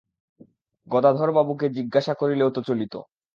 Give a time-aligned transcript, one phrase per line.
[0.87, 2.93] গদাধরবাবুকে জিজ্ঞাসা করিলেও তো চলিত।